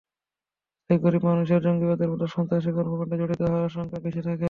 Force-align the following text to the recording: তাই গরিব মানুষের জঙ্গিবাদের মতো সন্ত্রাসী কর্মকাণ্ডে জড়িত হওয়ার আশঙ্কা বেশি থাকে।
তাই 0.85 0.97
গরিব 1.03 1.23
মানুষের 1.29 1.63
জঙ্গিবাদের 1.65 2.11
মতো 2.11 2.25
সন্ত্রাসী 2.35 2.69
কর্মকাণ্ডে 2.77 3.15
জড়িত 3.21 3.41
হওয়ার 3.43 3.67
আশঙ্কা 3.69 3.97
বেশি 4.05 4.21
থাকে। 4.21 4.39